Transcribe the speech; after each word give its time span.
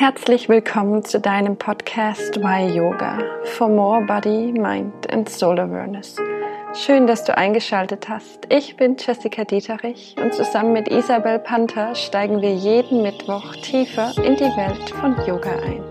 Herzlich 0.00 0.48
willkommen 0.48 1.04
zu 1.04 1.20
deinem 1.20 1.58
Podcast 1.58 2.36
Why 2.36 2.74
Yoga 2.74 3.18
for 3.44 3.68
More 3.68 4.00
Body, 4.06 4.50
Mind 4.50 4.94
and 5.12 5.28
Soul 5.28 5.60
Awareness. 5.60 6.16
Schön, 6.72 7.06
dass 7.06 7.24
du 7.24 7.36
eingeschaltet 7.36 8.08
hast. 8.08 8.46
Ich 8.48 8.76
bin 8.76 8.96
Jessica 8.98 9.44
Dieterich 9.44 10.16
und 10.18 10.32
zusammen 10.32 10.72
mit 10.72 10.88
Isabel 10.88 11.38
Panther 11.38 11.94
steigen 11.94 12.40
wir 12.40 12.54
jeden 12.54 13.02
Mittwoch 13.02 13.54
tiefer 13.56 14.14
in 14.24 14.36
die 14.36 14.44
Welt 14.44 14.88
von 14.88 15.14
Yoga 15.26 15.50
ein. 15.50 15.84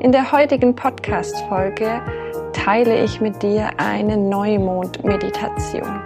In 0.00 0.10
der 0.10 0.32
heutigen 0.32 0.74
Podcast-Folge 0.74 2.02
teile 2.52 3.04
ich 3.04 3.20
mit 3.20 3.40
dir 3.40 3.70
eine 3.76 4.16
Neumond-Meditation. 4.16 6.02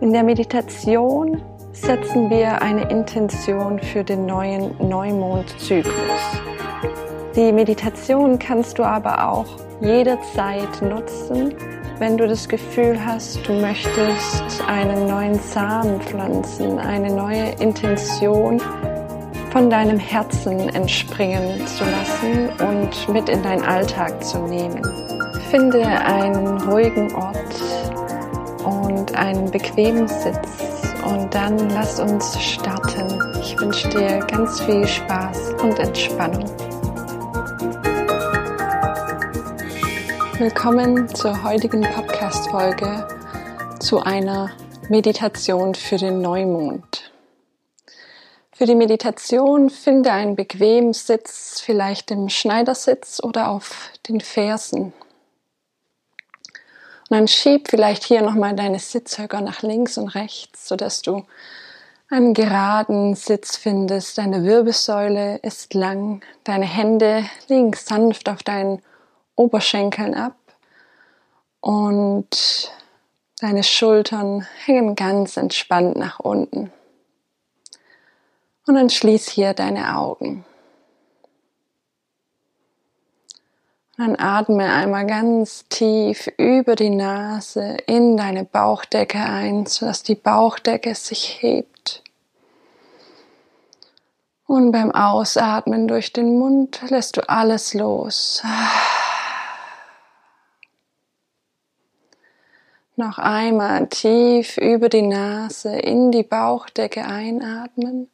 In 0.00 0.12
der 0.12 0.22
Meditation 0.22 1.42
setzen 1.76 2.30
wir 2.30 2.62
eine 2.62 2.88
Intention 2.90 3.78
für 3.78 4.02
den 4.02 4.26
neuen 4.26 4.74
Neumondzyklus. 4.78 5.92
Die 7.34 7.52
Meditation 7.52 8.38
kannst 8.38 8.78
du 8.78 8.82
aber 8.82 9.28
auch 9.28 9.46
jederzeit 9.80 10.80
nutzen, 10.80 11.54
wenn 11.98 12.16
du 12.16 12.26
das 12.26 12.48
Gefühl 12.48 12.98
hast, 13.04 13.46
du 13.46 13.52
möchtest 13.52 14.62
einen 14.66 15.06
neuen 15.06 15.38
Samen 15.38 16.00
pflanzen, 16.00 16.78
eine 16.78 17.10
neue 17.14 17.50
Intention 17.60 18.60
von 19.50 19.70
deinem 19.70 19.98
Herzen 19.98 20.68
entspringen 20.70 21.66
zu 21.66 21.84
lassen 21.84 22.48
und 22.68 23.14
mit 23.14 23.28
in 23.28 23.42
deinen 23.42 23.62
Alltag 23.62 24.22
zu 24.22 24.38
nehmen. 24.46 24.82
Finde 25.50 25.86
einen 25.86 26.60
ruhigen 26.62 27.14
Ort 27.14 27.85
und 28.66 29.14
einen 29.14 29.50
bequemen 29.50 30.08
Sitz 30.08 30.38
und 31.04 31.32
dann 31.32 31.70
lass 31.70 32.00
uns 32.00 32.36
starten. 32.42 33.22
Ich 33.40 33.58
wünsche 33.60 33.88
dir 33.88 34.18
ganz 34.26 34.60
viel 34.60 34.86
Spaß 34.86 35.54
und 35.62 35.78
Entspannung. 35.78 36.44
Willkommen 40.38 41.08
zur 41.14 41.44
heutigen 41.44 41.82
Podcast-Folge 41.82 43.06
zu 43.78 44.00
einer 44.00 44.50
Meditation 44.88 45.76
für 45.76 45.96
den 45.96 46.20
Neumond. 46.20 47.12
Für 48.52 48.66
die 48.66 48.74
Meditation 48.74 49.70
finde 49.70 50.10
einen 50.10 50.34
bequemen 50.34 50.92
Sitz, 50.92 51.60
vielleicht 51.64 52.10
im 52.10 52.28
Schneidersitz 52.28 53.22
oder 53.22 53.48
auf 53.50 53.90
den 54.08 54.20
Fersen. 54.20 54.92
Und 57.08 57.18
dann 57.18 57.28
schieb 57.28 57.68
vielleicht 57.68 58.02
hier 58.04 58.22
nochmal 58.22 58.54
deine 58.56 58.80
Sitzhöcker 58.80 59.40
nach 59.40 59.62
links 59.62 59.96
und 59.96 60.08
rechts, 60.08 60.66
sodass 60.66 61.02
du 61.02 61.24
einen 62.08 62.34
geraden 62.34 63.14
Sitz 63.14 63.56
findest. 63.56 64.18
Deine 64.18 64.42
Wirbelsäule 64.44 65.36
ist 65.38 65.74
lang. 65.74 66.22
Deine 66.44 66.66
Hände 66.66 67.24
liegen 67.48 67.72
sanft 67.74 68.28
auf 68.28 68.42
deinen 68.42 68.82
Oberschenkeln 69.36 70.14
ab. 70.14 70.36
Und 71.60 72.72
deine 73.40 73.62
Schultern 73.62 74.46
hängen 74.64 74.96
ganz 74.96 75.36
entspannt 75.36 75.96
nach 75.96 76.18
unten. 76.20 76.72
Und 78.66 78.74
dann 78.74 78.90
schließ 78.90 79.28
hier 79.28 79.54
deine 79.54 79.96
Augen. 79.96 80.44
Dann 83.98 84.14
atme 84.18 84.70
einmal 84.70 85.06
ganz 85.06 85.66
tief 85.70 86.30
über 86.36 86.76
die 86.76 86.90
Nase 86.90 87.78
in 87.86 88.18
deine 88.18 88.44
Bauchdecke 88.44 89.18
ein, 89.18 89.64
sodass 89.64 90.02
die 90.02 90.14
Bauchdecke 90.14 90.94
sich 90.94 91.38
hebt. 91.40 92.02
Und 94.46 94.70
beim 94.70 94.92
Ausatmen 94.92 95.88
durch 95.88 96.12
den 96.12 96.38
Mund 96.38 96.82
lässt 96.88 97.16
du 97.16 97.26
alles 97.26 97.72
los. 97.72 98.42
Noch 102.96 103.18
einmal 103.18 103.86
tief 103.88 104.58
über 104.58 104.90
die 104.90 105.02
Nase 105.02 105.74
in 105.78 106.12
die 106.12 106.22
Bauchdecke 106.22 107.04
einatmen 107.04 108.10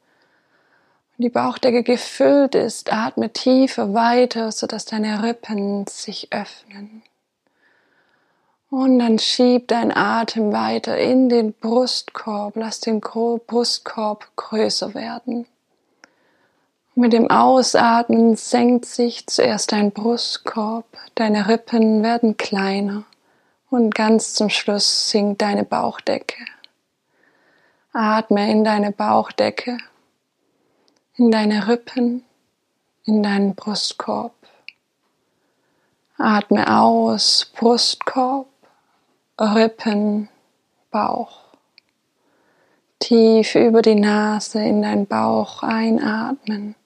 die 1.19 1.29
Bauchdecke 1.29 1.83
gefüllt 1.83 2.55
ist, 2.55 2.93
atme 2.93 3.33
tiefer 3.33 3.95
weiter, 3.95 4.51
sodass 4.51 4.85
deine 4.85 5.23
Rippen 5.23 5.87
sich 5.87 6.33
öffnen. 6.33 7.03
Und 8.71 8.99
dann 8.99 9.19
schieb 9.19 9.69
dein 9.69 9.95
Atem 9.95 10.53
weiter 10.53 10.97
in 10.97 11.29
den 11.29 11.53
Brustkorb, 11.53 12.57
lass 12.57 12.81
den 12.81 13.01
Brustkorb 13.01 14.29
größer 14.37 14.95
werden. 14.95 15.47
Und 16.95 17.03
mit 17.03 17.13
dem 17.13 17.31
Ausatmen 17.31 18.35
senkt 18.37 18.87
sich 18.87 19.27
zuerst 19.27 19.73
dein 19.73 19.93
Brustkorb, 19.93 20.87
deine 21.15 21.49
Rippen 21.49 22.03
werden 22.03 22.39
kleiner 22.39 23.05
und 23.69 23.95
ganz 23.95 24.35
zum 24.35 24.49
Schluss 24.49 25.11
sinkt 25.11 25.43
deine 25.43 25.65
Bauchdecke. 25.65 26.43
Atme 27.93 28.51
in 28.51 28.65
deine 28.65 28.91
Bauchdecke 28.91 29.77
in 31.17 31.31
deine 31.31 31.69
Rippen, 31.69 32.25
in 33.05 33.23
deinen 33.23 33.55
Brustkorb. 33.55 34.35
Atme 36.17 36.81
aus, 36.81 37.51
Brustkorb, 37.57 38.49
Rippen, 39.39 40.29
Bauch. 40.91 41.41
Tief 42.99 43.57
über 43.57 43.83
die 43.83 43.97
Nase 43.97 44.63
in 44.63 44.83
deinen 44.83 45.07
Bauch 45.07 45.63
einatmen, 45.63 46.77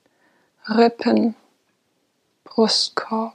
Rippen, 0.69 1.37
Brustkorb. 2.45 3.35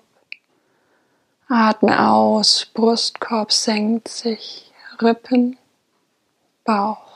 Atme 1.48 2.10
aus, 2.10 2.66
Brustkorb 2.74 3.52
senkt 3.52 4.08
sich, 4.08 4.72
Rippen, 5.02 5.58
Bauch. 6.64 7.11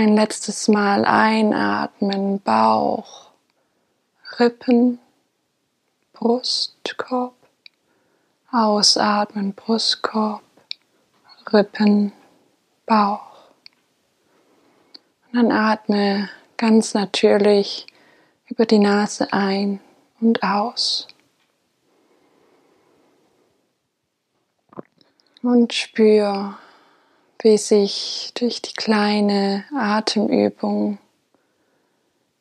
Ein 0.00 0.16
letztes 0.16 0.66
Mal 0.66 1.04
einatmen, 1.04 2.40
Bauch, 2.40 3.32
Rippen, 4.38 4.98
Brustkorb. 6.14 7.34
Ausatmen, 8.50 9.52
Brustkorb, 9.52 10.40
Rippen, 11.52 12.14
Bauch. 12.86 13.50
Und 15.26 15.34
dann 15.34 15.52
atme 15.52 16.30
ganz 16.56 16.94
natürlich 16.94 17.86
über 18.46 18.64
die 18.64 18.78
Nase 18.78 19.30
ein 19.34 19.80
und 20.18 20.42
aus. 20.42 21.08
Und 25.42 25.74
spür, 25.74 26.56
wie 27.42 27.56
sich 27.56 28.32
durch 28.34 28.60
die 28.60 28.74
kleine 28.74 29.64
Atemübung 29.74 30.98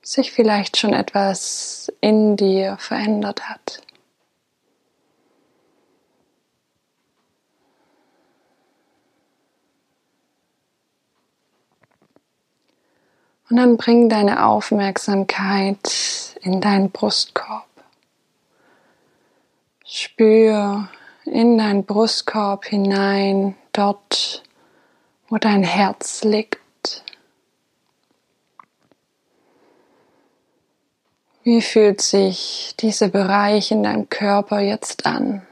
sich 0.02 0.32
vielleicht 0.32 0.78
schon 0.78 0.94
etwas 0.94 1.92
in 2.02 2.36
dir 2.36 2.78
verändert 2.80 3.50
hat. 3.50 3.82
Und 13.50 13.58
dann 13.58 13.78
bring 13.78 14.10
deine 14.10 14.46
Aufmerksamkeit 14.46 16.36
in 16.42 16.62
deinen 16.62 16.92
Brustkorb. 16.92 17.66
Spür 19.86 20.88
in 21.26 21.58
deinen 21.58 21.84
Brustkorb 21.84 22.66
hinein, 22.66 23.56
dort 23.74 24.44
wo 25.30 25.38
dein 25.38 25.64
Herz 25.64 26.24
liegt. 26.24 27.04
Wie 31.44 31.62
fühlt 31.62 32.02
sich 32.02 32.76
dieser 32.80 33.08
Bereich 33.08 33.72
in 33.72 33.84
deinem 33.84 34.10
Körper 34.10 34.60
jetzt 34.60 35.06
an? 35.06 35.46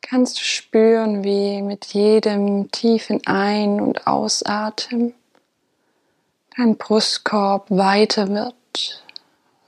Kannst 0.00 0.40
du 0.40 0.42
spüren, 0.42 1.22
wie 1.22 1.62
mit 1.62 1.86
jedem 1.86 2.70
tiefen 2.72 3.24
Ein- 3.26 3.80
und 3.80 4.08
Ausatmen 4.08 5.14
dein 6.56 6.76
Brustkorb 6.76 7.70
weiter 7.70 8.28
wird, 8.28 9.04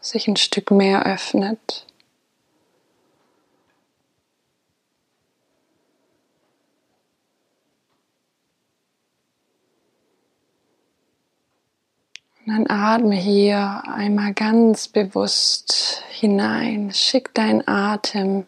sich 0.01 0.27
ein 0.27 0.37
Stück 0.37 0.73
mehr 0.73 1.07
öffnet? 1.07 1.87
dann 12.53 12.67
atme 12.69 13.15
hier 13.15 13.83
einmal 13.87 14.35
ganz 14.35 14.87
bewusst 14.87 16.03
hinein. 16.11 16.91
Schick 16.93 17.33
deinen 17.33 17.67
Atem 17.67 18.45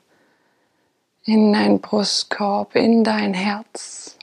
in 1.24 1.54
deinen 1.54 1.80
Brustkorb, 1.80 2.76
in 2.76 3.02
dein 3.02 3.32
Herz. 3.32 4.18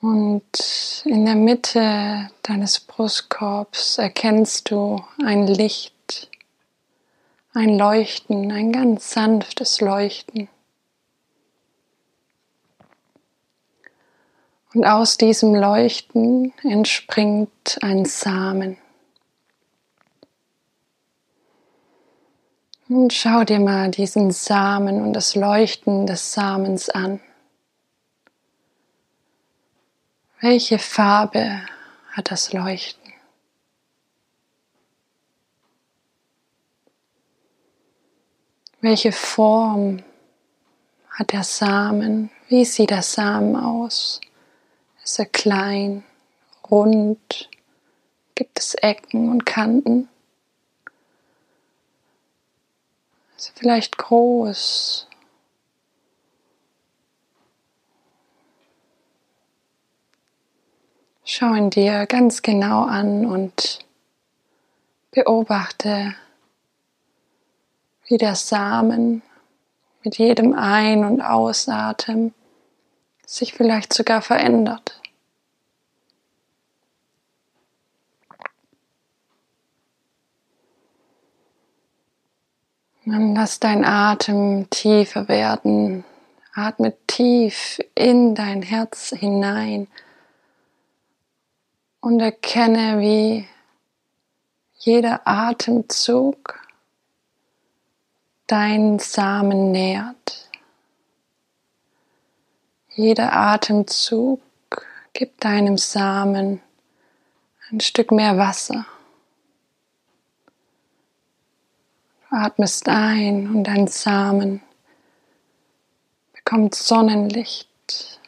Und 0.00 1.02
in 1.04 1.24
der 1.24 1.34
Mitte 1.34 2.30
deines 2.44 2.78
Brustkorbs 2.78 3.98
erkennst 3.98 4.70
du 4.70 5.02
ein 5.26 5.48
Licht 5.48 5.97
ein 7.58 7.76
Leuchten, 7.76 8.52
ein 8.52 8.70
ganz 8.70 9.10
sanftes 9.10 9.80
Leuchten. 9.80 10.48
Und 14.74 14.84
aus 14.84 15.16
diesem 15.16 15.56
Leuchten 15.56 16.52
entspringt 16.62 17.78
ein 17.82 18.04
Samen. 18.04 18.76
Und 22.88 23.12
schau 23.12 23.42
dir 23.42 23.58
mal 23.58 23.90
diesen 23.90 24.30
Samen 24.30 25.02
und 25.02 25.12
das 25.12 25.34
Leuchten 25.34 26.06
des 26.06 26.32
Samens 26.32 26.88
an. 26.88 27.18
Welche 30.40 30.78
Farbe 30.78 31.62
hat 32.12 32.30
das 32.30 32.52
Leuchten? 32.52 32.97
Welche 38.80 39.12
Form 39.12 40.02
hat 41.10 41.32
der 41.32 41.42
Samen? 41.42 42.30
Wie 42.48 42.64
sieht 42.64 42.90
der 42.90 43.02
Samen 43.02 43.56
aus? 43.56 44.20
Ist 45.02 45.18
er 45.18 45.26
klein, 45.26 46.04
rund? 46.70 47.50
Gibt 48.34 48.58
es 48.58 48.74
Ecken 48.74 49.30
und 49.30 49.44
Kanten? 49.44 50.08
Ist 53.36 53.50
er 53.50 53.58
vielleicht 53.58 53.98
groß 53.98 55.08
Schau 61.30 61.52
ihn 61.52 61.68
dir 61.68 62.06
ganz 62.06 62.40
genau 62.40 62.84
an 62.84 63.26
und 63.26 63.80
beobachte, 65.10 66.14
wie 68.08 68.16
der 68.16 68.34
Samen 68.34 69.22
mit 70.02 70.16
jedem 70.16 70.54
Ein- 70.54 71.04
und 71.04 71.20
Ausatmen 71.20 72.34
sich 73.26 73.52
vielleicht 73.52 73.92
sogar 73.92 74.22
verändert. 74.22 75.00
Dann 83.04 83.34
lass 83.34 83.60
dein 83.60 83.84
Atem 83.84 84.68
tiefer 84.70 85.28
werden. 85.28 86.04
Atme 86.54 86.94
tief 87.06 87.78
in 87.94 88.34
dein 88.34 88.62
Herz 88.62 89.14
hinein 89.16 89.86
und 92.00 92.20
erkenne, 92.20 93.00
wie 93.00 93.46
jeder 94.74 95.26
Atemzug 95.26 96.67
deinen 98.48 98.98
Samen 98.98 99.70
nährt. 99.70 100.50
Jeder 102.88 103.32
Atemzug 103.32 104.40
gibt 105.12 105.44
deinem 105.44 105.78
Samen 105.78 106.60
ein 107.70 107.80
Stück 107.80 108.10
mehr 108.10 108.36
Wasser. 108.36 108.86
Du 112.28 112.36
atmest 112.36 112.88
ein 112.88 113.54
und 113.54 113.64
dein 113.64 113.86
Samen 113.86 114.62
bekommt 116.32 116.74
Sonnenlicht, 116.74 118.20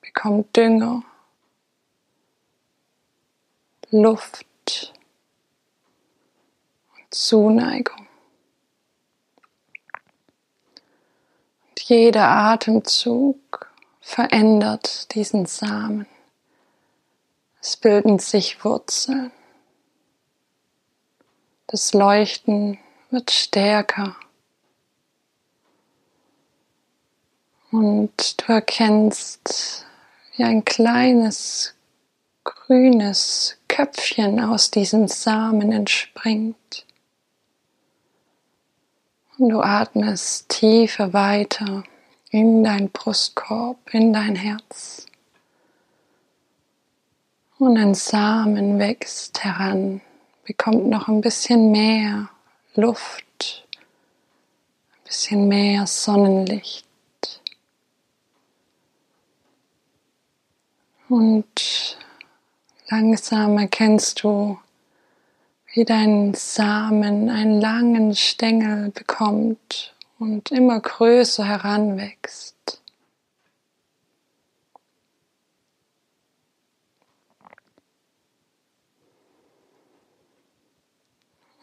bekommt 0.00 0.56
Dünger. 0.56 1.02
Luft 3.90 4.94
und 6.94 7.14
Zuneigung. 7.14 8.08
Jeder 11.82 12.28
Atemzug 12.28 13.70
verändert 14.00 15.14
diesen 15.14 15.46
Samen. 15.46 16.06
Es 17.60 17.76
bilden 17.76 18.18
sich 18.18 18.64
Wurzeln. 18.64 19.30
Das 21.68 21.94
Leuchten 21.94 22.78
wird 23.10 23.30
stärker. 23.30 24.16
Und 27.70 28.42
du 28.42 28.52
erkennst, 28.52 29.86
wie 30.36 30.44
ein 30.44 30.64
kleines 30.64 31.74
grünes 32.44 33.56
Köpfchen 33.68 34.40
aus 34.40 34.70
diesem 34.70 35.08
Samen 35.08 35.72
entspringt. 35.72 36.84
Du 39.48 39.60
atmest 39.60 40.48
tiefer 40.48 41.12
weiter 41.12 41.84
in 42.30 42.62
dein 42.62 42.90
Brustkorb, 42.90 43.92
in 43.92 44.12
dein 44.12 44.36
Herz. 44.36 45.06
Und 47.58 47.76
ein 47.76 47.94
Samen 47.94 48.78
wächst 48.78 49.42
heran, 49.44 50.00
bekommt 50.44 50.88
noch 50.88 51.08
ein 51.08 51.20
bisschen 51.20 51.70
mehr 51.70 52.28
Luft, 52.74 53.66
ein 54.92 55.04
bisschen 55.04 55.48
mehr 55.48 55.86
Sonnenlicht. 55.86 56.86
Und 61.08 61.96
Langsam 62.92 63.56
erkennst 63.56 64.22
du, 64.22 64.58
wie 65.72 65.84
dein 65.84 66.34
Samen 66.34 67.30
einen 67.30 67.60
langen 67.60 68.14
Stängel 68.14 68.90
bekommt 68.90 69.94
und 70.18 70.50
immer 70.50 70.78
größer 70.78 71.44
heranwächst. 71.46 72.82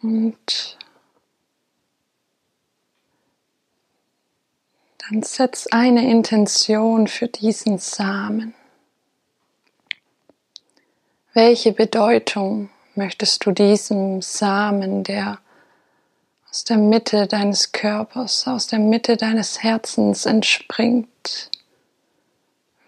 Und 0.01 0.77
dann 4.97 5.21
setz 5.21 5.67
eine 5.67 6.09
Intention 6.09 7.07
für 7.07 7.27
diesen 7.27 7.77
Samen. 7.77 8.55
Welche 11.33 11.73
Bedeutung 11.73 12.69
möchtest 12.99 13.45
du 13.45 13.51
diesem 13.51 14.21
Samen, 14.21 15.05
der 15.05 15.39
aus 16.49 16.65
der 16.65 16.77
Mitte 16.77 17.27
deines 17.27 17.71
Körpers, 17.71 18.45
aus 18.45 18.67
der 18.67 18.79
Mitte 18.79 19.15
deines 19.15 19.63
Herzens 19.63 20.25
entspringt, 20.25 21.49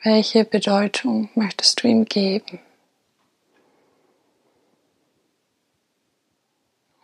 welche 0.03 0.43
Bedeutung 0.43 1.29
möchtest 1.33 1.81
du 1.81 1.87
ihm 1.87 2.05
geben? 2.05 2.59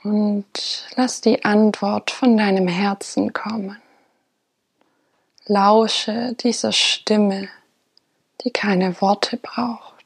Und 0.04 0.86
lass 0.96 1.22
die 1.22 1.46
Antwort 1.46 2.12
von 2.12 2.36
deinem 2.36 2.68
Herzen 2.68 3.32
kommen. 3.32 3.82
Lausche 5.46 6.34
dieser 6.34 6.74
Stimme, 6.74 7.48
die 8.42 8.52
keine 8.52 9.00
Worte 9.00 9.38
braucht. 9.38 9.97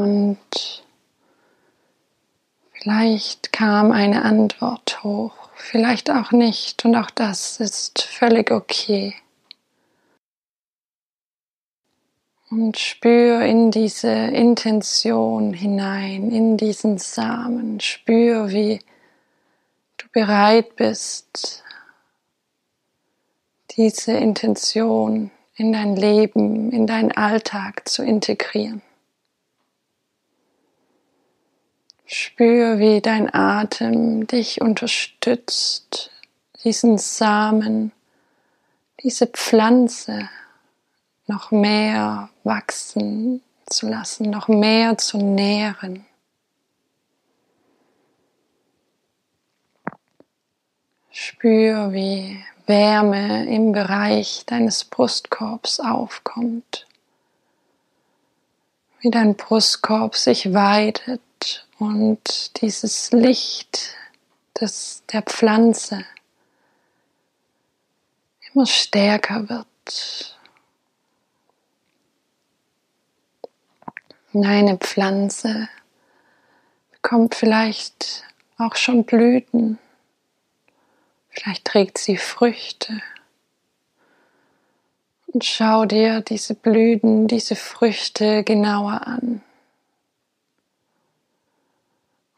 Und 0.00 0.82
vielleicht 2.72 3.52
kam 3.52 3.92
eine 3.92 4.24
Antwort 4.24 5.04
hoch, 5.04 5.34
vielleicht 5.56 6.10
auch 6.10 6.32
nicht. 6.32 6.86
Und 6.86 6.96
auch 6.96 7.10
das 7.10 7.60
ist 7.60 8.00
völlig 8.02 8.50
okay. 8.50 9.14
Und 12.50 12.78
spür 12.78 13.42
in 13.42 13.70
diese 13.70 14.08
Intention 14.08 15.52
hinein, 15.52 16.30
in 16.30 16.56
diesen 16.56 16.96
Samen. 16.96 17.78
Spür, 17.80 18.48
wie 18.48 18.80
du 19.98 20.06
bereit 20.12 20.76
bist, 20.76 21.62
diese 23.76 24.12
Intention 24.12 25.30
in 25.56 25.74
dein 25.74 25.94
Leben, 25.94 26.72
in 26.72 26.86
deinen 26.86 27.12
Alltag 27.12 27.86
zu 27.86 28.02
integrieren. 28.02 28.80
Spür, 32.12 32.80
wie 32.80 33.00
dein 33.00 33.32
Atem 33.32 34.26
dich 34.26 34.60
unterstützt, 34.60 36.10
diesen 36.64 36.98
Samen, 36.98 37.92
diese 39.00 39.28
Pflanze 39.28 40.28
noch 41.28 41.52
mehr 41.52 42.28
wachsen 42.42 43.44
zu 43.66 43.88
lassen, 43.88 44.28
noch 44.28 44.48
mehr 44.48 44.98
zu 44.98 45.18
nähren. 45.18 46.04
Spür, 51.12 51.92
wie 51.92 52.44
Wärme 52.66 53.46
im 53.46 53.70
Bereich 53.70 54.42
deines 54.46 54.82
Brustkorbs 54.82 55.78
aufkommt, 55.78 56.88
wie 58.98 59.12
dein 59.12 59.36
Brustkorb 59.36 60.16
sich 60.16 60.52
weitet 60.52 61.20
und 61.80 62.60
dieses 62.60 63.10
Licht 63.10 63.94
des, 64.60 65.02
der 65.10 65.22
Pflanze 65.22 66.04
immer 68.52 68.66
stärker 68.66 69.48
wird. 69.48 70.36
Eine 74.34 74.76
Pflanze 74.76 75.68
bekommt 76.92 77.34
vielleicht 77.34 78.24
auch 78.58 78.76
schon 78.76 79.04
Blüten. 79.04 79.78
Vielleicht 81.30 81.64
trägt 81.64 81.98
sie 81.98 82.18
Früchte. 82.18 83.00
Und 85.28 85.44
schau 85.44 85.86
dir 85.86 86.20
diese 86.20 86.54
Blüten, 86.54 87.26
diese 87.26 87.56
Früchte 87.56 88.44
genauer 88.44 89.06
an. 89.06 89.42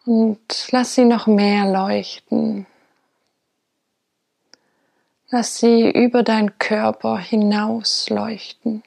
Und 0.04 0.68
lass 0.73 0.94
sie 0.94 1.04
noch 1.04 1.26
mehr 1.26 1.71
leuchten. 1.71 2.66
Lass 5.30 5.59
sie 5.59 5.90
über 5.90 6.23
deinen 6.23 6.59
Körper 6.59 7.18
hinaus 7.18 8.11
leuchten. 8.11 8.82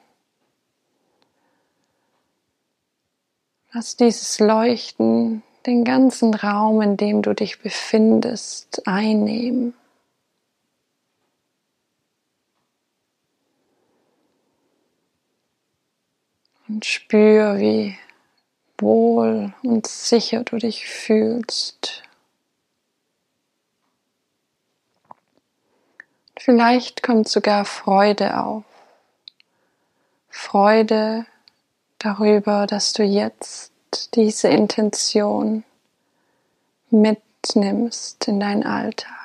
Lass 3.71 3.95
dieses 3.95 4.39
Leuchten 4.39 5.41
den 5.65 5.83
ganzen 5.83 6.33
Raum, 6.33 6.81
in 6.81 6.97
dem 6.97 7.21
du 7.21 7.33
dich 7.33 7.59
befindest, 7.59 8.87
einnehmen. 8.87 9.73
Und 16.67 16.85
spür, 16.85 17.59
wie 17.59 17.97
wohl 18.77 19.53
und 19.63 19.87
sicher 19.87 20.43
du 20.43 20.57
dich 20.57 20.87
fühlst. 20.87 22.03
Vielleicht 26.37 27.01
kommt 27.01 27.27
sogar 27.27 27.65
Freude 27.65 28.39
auf. 28.39 28.63
Freude 30.29 31.25
darüber, 31.97 32.67
dass 32.67 32.93
du 32.93 33.03
jetzt 33.03 33.71
diese 34.13 34.49
Intention 34.49 35.63
mitnimmst 36.91 38.27
in 38.27 38.39
deinen 38.39 38.63
Alltag. 38.63 39.15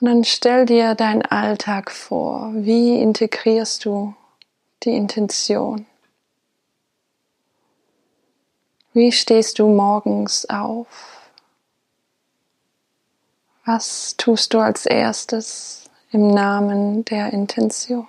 Und 0.00 0.08
dann 0.08 0.24
stell 0.24 0.66
dir 0.66 0.94
deinen 0.94 1.22
Alltag 1.22 1.90
vor. 1.90 2.52
Wie 2.54 3.00
integrierst 3.00 3.84
du 3.84 4.14
die 4.82 4.94
Intention? 4.96 5.86
Wie 8.94 9.10
stehst 9.10 9.58
du 9.58 9.68
morgens 9.68 10.44
auf? 10.50 11.22
Was 13.64 14.16
tust 14.18 14.52
du 14.52 14.58
als 14.58 14.84
erstes 14.84 15.88
im 16.10 16.28
Namen 16.28 17.02
der 17.06 17.32
Intention? 17.32 18.06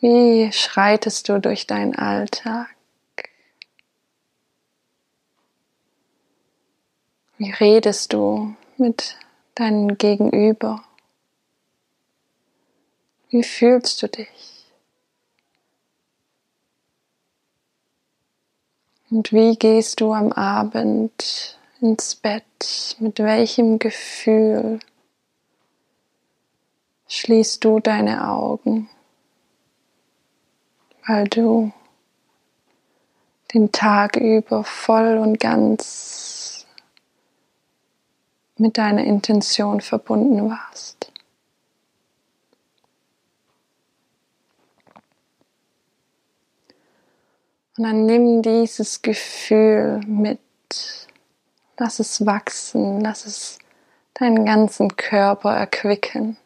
Wie 0.00 0.50
schreitest 0.52 1.28
du 1.28 1.38
durch 1.38 1.66
deinen 1.66 1.94
Alltag? 1.96 2.68
Wie 7.36 7.50
redest 7.50 8.14
du 8.14 8.54
mit 8.78 9.18
deinem 9.54 9.98
Gegenüber? 9.98 10.82
Wie 13.28 13.42
fühlst 13.42 14.00
du 14.02 14.08
dich? 14.08 14.53
Und 19.10 19.32
wie 19.32 19.56
gehst 19.56 20.00
du 20.00 20.12
am 20.12 20.32
Abend 20.32 21.58
ins 21.80 22.14
Bett? 22.14 22.96
Mit 22.98 23.18
welchem 23.18 23.78
Gefühl 23.78 24.80
schließt 27.08 27.62
du 27.64 27.80
deine 27.80 28.28
Augen? 28.28 28.88
weil 31.06 31.28
du 31.28 31.72
den 33.52 33.72
Tag 33.72 34.16
über 34.16 34.64
voll 34.64 35.18
und 35.18 35.38
ganz 35.38 36.66
mit 38.56 38.78
deiner 38.78 39.04
Intention 39.04 39.80
verbunden 39.80 40.50
warst. 40.50 40.93
Und 47.76 47.84
dann 47.84 48.06
nimm 48.06 48.42
dieses 48.42 49.02
Gefühl 49.02 50.00
mit, 50.06 50.38
lass 51.76 51.98
es 51.98 52.24
wachsen, 52.24 53.00
lass 53.00 53.26
es 53.26 53.58
deinen 54.14 54.44
ganzen 54.44 54.96
Körper 54.96 55.56
erquicken. 55.56 56.36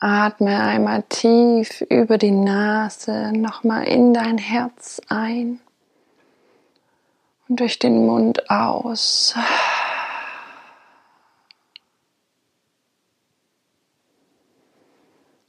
Atme 0.00 0.60
einmal 0.60 1.02
tief 1.08 1.80
über 1.80 2.18
die 2.18 2.30
Nase 2.30 3.32
nochmal 3.32 3.88
in 3.88 4.14
dein 4.14 4.38
Herz 4.38 5.02
ein 5.08 5.58
und 7.48 7.58
durch 7.58 7.80
den 7.80 8.06
Mund 8.06 8.48
aus. 8.48 9.34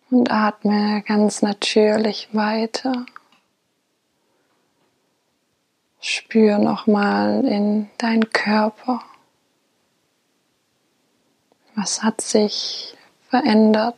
Und 0.10 0.32
atme 0.32 1.04
ganz 1.04 1.42
natürlich 1.42 2.30
weiter. 2.34 3.06
Spür 6.01 6.58
nochmal 6.58 7.46
in 7.46 7.89
deinen 7.98 8.32
Körper. 8.32 9.04
Was 11.75 12.01
hat 12.01 12.22
sich 12.22 12.96
verändert? 13.30 13.96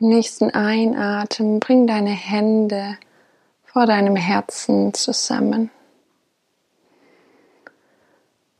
Dem 0.00 0.08
nächsten 0.08 0.50
Einatmen 0.50 1.60
bring 1.60 1.86
deine 1.86 2.10
Hände 2.10 2.98
vor 3.64 3.86
deinem 3.86 4.16
Herzen 4.16 4.94
zusammen 4.94 5.70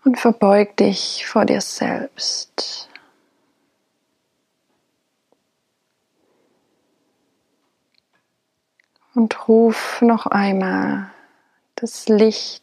und 0.05 0.19
verbeug 0.19 0.77
dich 0.77 1.27
vor 1.27 1.45
dir 1.45 1.61
selbst. 1.61 2.89
Und 9.15 9.49
ruf 9.49 10.01
noch 10.01 10.27
einmal 10.27 11.11
das 11.75 12.09
Licht, 12.09 12.63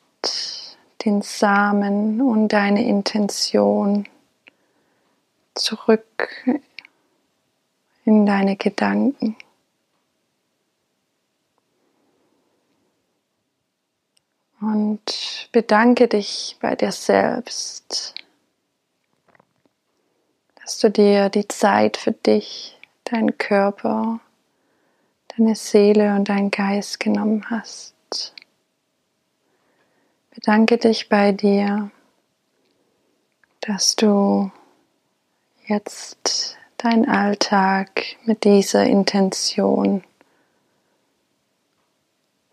den 1.04 1.22
Samen 1.22 2.22
und 2.22 2.50
deine 2.50 2.88
Intention 2.88 4.08
zurück 5.54 6.30
in 8.06 8.26
deine 8.26 8.56
Gedanken. 8.56 9.36
Und 14.62 15.50
bedanke 15.52 16.08
dich 16.08 16.58
bei 16.62 16.76
dir 16.76 16.92
selbst, 16.92 18.16
dass 20.62 20.80
du 20.80 20.90
dir 20.90 21.30
die 21.30 21.48
Zeit 21.48 21.98
für 21.98 22.14
dich, 22.14 22.80
deinen 23.04 23.38
Körper, 23.38 24.20
deine 25.38 25.56
Seele 25.56 26.16
und 26.16 26.30
deinen 26.30 26.50
Geist 26.50 27.00
genommen 27.00 27.50
hast. 27.50 27.94
Bedanke 30.34 30.78
dich 30.78 31.10
bei 31.10 31.32
dir, 31.32 31.92
dass 33.62 33.96
du 33.96 34.52
jetzt 35.68 36.58
dein 36.86 37.10
Alltag 37.10 38.16
mit 38.26 38.44
dieser 38.44 38.84
Intention 38.84 40.04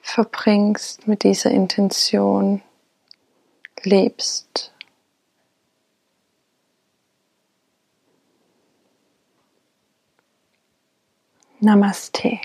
verbringst, 0.00 1.06
mit 1.06 1.22
dieser 1.22 1.50
Intention 1.50 2.62
lebst. 3.82 4.72
Namaste. 11.60 12.40